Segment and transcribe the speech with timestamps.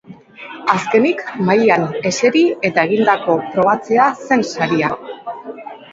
[0.75, 1.19] Azkenik,
[1.49, 4.91] mahaian eseri eta egindako probatzea zen saria.